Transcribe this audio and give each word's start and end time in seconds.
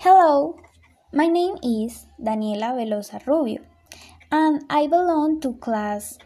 Hello, 0.00 0.56
my 1.12 1.26
name 1.26 1.58
is 1.62 2.06
Daniela 2.18 2.72
Velosa 2.72 3.20
Rubio, 3.26 3.60
and 4.32 4.64
I 4.70 4.86
belong 4.86 5.42
to 5.42 5.52
class 5.60 6.16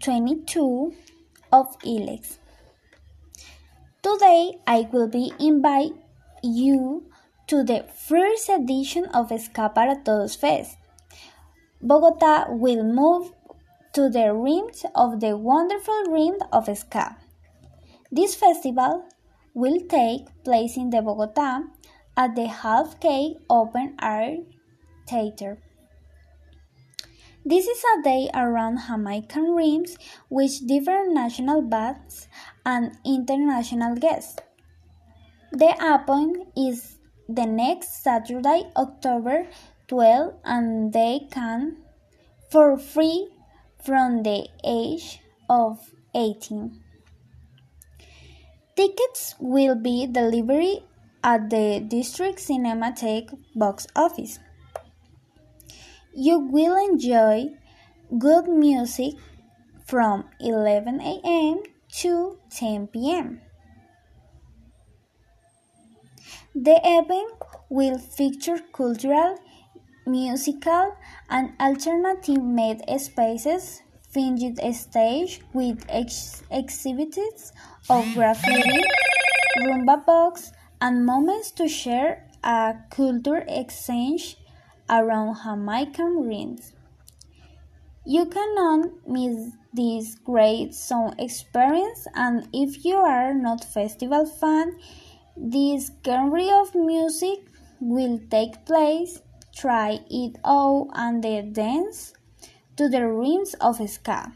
22 0.00 0.92
of 1.50 1.78
ILEX. 1.80 2.36
Today, 4.02 4.60
I 4.66 4.86
will 4.92 5.08
be 5.08 5.32
invite 5.40 5.96
you 6.42 7.08
to 7.46 7.64
the 7.64 7.86
first 7.88 8.50
edition 8.50 9.06
of 9.16 9.32
Ska 9.32 9.70
para 9.70 9.96
Todos 10.04 10.36
Fest. 10.36 10.76
Bogota 11.80 12.52
will 12.52 12.84
move 12.84 13.32
to 13.94 14.10
the 14.10 14.34
rims 14.34 14.84
of 14.94 15.20
the 15.20 15.38
wonderful 15.38 16.04
rim 16.12 16.36
of 16.52 16.68
Ska. 16.76 17.16
This 18.12 18.34
festival 18.34 19.08
will 19.54 19.80
take 19.88 20.28
place 20.44 20.76
in 20.76 20.90
the 20.90 21.00
Bogota 21.00 21.62
at 22.16 22.34
the 22.36 22.46
Half 22.46 23.00
K 23.00 23.36
Open 23.50 23.96
Air 24.00 24.38
Theater. 25.08 25.58
This 27.44 27.66
is 27.66 27.82
a 27.98 28.02
day 28.02 28.30
around 28.32 28.80
Jamaican 28.86 29.52
rims 29.52 29.98
with 30.30 30.66
different 30.66 31.12
national 31.12 31.60
bands 31.60 32.26
and 32.64 32.96
international 33.04 33.96
guests. 33.96 34.40
The 35.52 35.76
open 35.82 36.46
is 36.56 36.96
the 37.28 37.46
next 37.46 38.02
Saturday, 38.02 38.64
October 38.76 39.46
12, 39.88 40.34
and 40.44 40.92
they 40.92 41.28
can 41.30 41.76
for 42.50 42.78
free 42.78 43.28
from 43.84 44.22
the 44.22 44.48
age 44.64 45.20
of 45.50 45.78
18. 46.14 46.80
Tickets 48.74 49.34
will 49.38 49.76
be 49.76 50.06
delivered 50.06 50.82
at 51.24 51.48
the 51.48 51.80
District 51.80 52.38
Cinematheque 52.38 53.32
box 53.56 53.86
office. 53.96 54.38
You 56.14 56.38
will 56.38 56.76
enjoy 56.76 57.46
good 58.18 58.46
music 58.46 59.14
from 59.86 60.28
11 60.38 61.00
a.m. 61.00 61.62
to 62.00 62.38
10 62.50 62.88
p.m. 62.88 63.40
The 66.54 66.78
event 66.84 67.32
will 67.68 67.98
feature 67.98 68.58
cultural, 68.72 69.38
musical, 70.06 70.94
and 71.28 71.52
alternative 71.58 72.44
made 72.44 72.82
spaces, 73.00 73.82
finged 74.10 74.60
stage 74.74 75.40
with 75.52 75.84
ex 75.88 76.44
exhibits 76.50 77.50
of 77.90 78.04
graffiti, 78.14 78.84
rumba 79.58 80.06
box, 80.06 80.52
and 80.84 81.06
moments 81.06 81.50
to 81.50 81.66
share 81.66 82.28
a 82.42 82.74
culture 82.90 83.42
exchange 83.48 84.36
around 84.90 85.34
Jamaican 85.42 86.28
rims. 86.28 86.74
You 88.04 88.26
cannot 88.26 88.90
miss 89.08 89.52
this 89.72 90.14
great 90.16 90.74
song 90.74 91.14
experience 91.18 92.06
and 92.14 92.46
if 92.52 92.84
you 92.84 92.96
are 92.96 93.32
not 93.32 93.64
festival 93.64 94.26
fan, 94.26 94.76
this 95.34 95.90
genre 96.04 96.60
of 96.60 96.74
music 96.74 97.38
will 97.80 98.20
take 98.30 98.66
place. 98.66 99.22
Try 99.56 100.00
it 100.10 100.36
out 100.44 100.88
and 100.92 101.24
then 101.24 101.54
dance 101.54 102.12
to 102.76 102.90
the 102.90 103.08
rims 103.08 103.54
of 103.54 103.80
ska. 103.88 104.32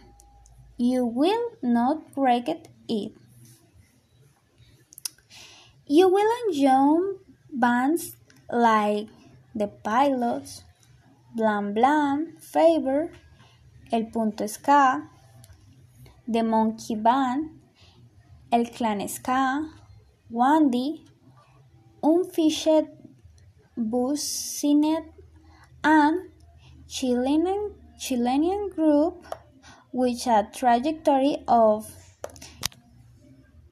You 0.79 1.05
will 1.05 1.51
not 1.61 2.05
regret 2.17 2.69
it. 2.89 3.18
You 5.91 6.07
will 6.11 6.31
enjoy 6.47 7.17
bands 7.51 8.15
like 8.53 9.09
The 9.55 9.69
Pilots, 9.69 10.63
Blam 11.35 11.73
Blam, 11.73 12.37
Favor, 12.39 13.11
El 13.91 14.05
Punto 14.13 14.47
Ska, 14.47 15.09
The 16.29 16.43
Monkey 16.43 16.95
Band, 16.95 17.61
El 18.53 18.67
Clan 18.67 19.09
Ska, 19.09 19.65
Wandy, 20.31 21.07
Unfished 22.03 22.89
Bussinet, 23.75 25.05
and 25.83 26.29
Chilean, 26.87 27.73
Chilean 27.99 28.69
group 28.69 29.25
with 29.91 30.27
a 30.27 30.47
trajectory 30.53 31.39
of 31.49 31.91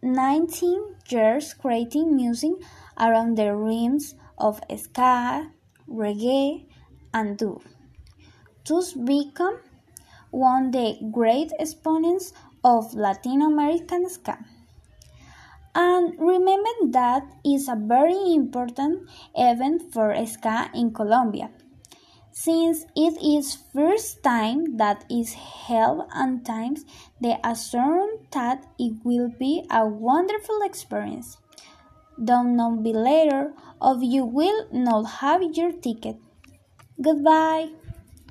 19 0.02 0.96
years 1.08 1.54
creating 1.54 2.14
music 2.14 2.52
around 2.98 3.36
the 3.36 3.54
rims 3.54 4.14
of 4.38 4.60
ska, 4.76 5.50
reggae, 5.88 6.66
and 7.12 7.38
dub. 7.38 7.62
Thus 8.64 8.92
become 8.92 9.58
one 10.30 10.66
of 10.66 10.72
the 10.72 10.98
great 11.12 11.52
exponents 11.58 12.32
of 12.64 12.94
Latin 12.94 13.42
American 13.42 14.08
ska. 14.08 14.38
And 15.74 16.18
remember 16.18 16.92
that 16.92 17.22
is 17.44 17.68
a 17.68 17.76
very 17.76 18.34
important 18.34 19.08
event 19.34 19.92
for 19.92 20.14
ska 20.26 20.70
in 20.74 20.92
Colombia 20.92 21.50
since 22.36 22.84
it 22.94 23.16
is 23.24 23.56
first 23.72 24.22
time 24.22 24.76
that 24.76 25.08
is 25.08 25.32
held 25.32 26.04
and 26.12 26.44
times 26.44 26.84
the 27.18 27.32
assume 27.40 28.28
that 28.30 28.60
it 28.78 28.92
will 29.04 29.32
be 29.40 29.64
a 29.70 29.86
wonderful 29.86 30.60
experience. 30.60 31.38
Don't 32.22 32.54
know 32.54 32.76
be 32.76 32.92
later 32.92 33.54
or 33.80 33.96
you 34.02 34.26
will 34.26 34.68
not 34.70 35.24
have 35.24 35.40
your 35.56 35.72
ticket. 35.72 36.16
Goodbye. 37.00 37.70